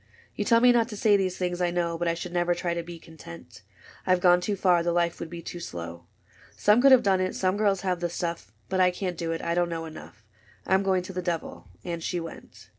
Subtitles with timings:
[0.19, 1.95] *' You tell me not to say these things, I know.
[1.95, 3.61] But I should never try to be content:
[4.03, 6.07] I 've gone too far; the life would be too slow.
[6.57, 9.43] Some could have done it— some girls have the stuff; But I can't do it:
[9.43, 10.25] I don't know enough.
[10.65, 12.69] I 'm going to the devil."— And she went.